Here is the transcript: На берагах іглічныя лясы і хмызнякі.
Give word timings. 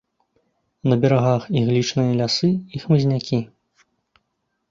На 0.91 0.95
берагах 1.01 1.43
іглічныя 1.59 2.15
лясы 2.21 2.49
і 2.77 2.81
хмызнякі. 2.85 3.39